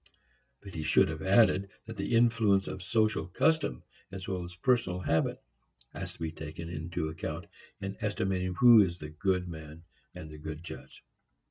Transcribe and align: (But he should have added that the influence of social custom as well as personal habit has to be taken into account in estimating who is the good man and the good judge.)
(But 0.63 0.73
he 0.73 0.81
should 0.81 1.09
have 1.09 1.21
added 1.21 1.69
that 1.85 1.95
the 1.95 2.15
influence 2.15 2.67
of 2.67 2.81
social 2.81 3.27
custom 3.27 3.83
as 4.11 4.27
well 4.27 4.43
as 4.43 4.55
personal 4.55 5.01
habit 5.01 5.39
has 5.93 6.13
to 6.13 6.19
be 6.19 6.31
taken 6.31 6.69
into 6.69 7.07
account 7.07 7.45
in 7.79 7.95
estimating 8.01 8.55
who 8.55 8.81
is 8.81 8.97
the 8.97 9.09
good 9.11 9.47
man 9.47 9.83
and 10.15 10.31
the 10.31 10.39
good 10.39 10.63
judge.) 10.63 11.03